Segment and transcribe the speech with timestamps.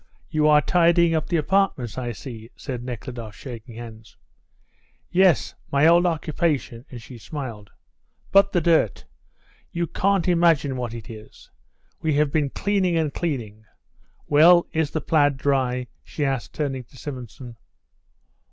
[0.31, 4.17] "You are tidying up the apartments, I see," said Nekhludoff, shaking hands.
[5.11, 7.69] "Yes; my old occupation," and she smiled.
[8.31, 9.05] "But the dirt!
[9.71, 11.51] You can't imagine what it is.
[12.01, 13.65] We have been cleaning and cleaning.
[14.25, 17.57] Well, is the plaid dry?" she asked, turning to Simonson.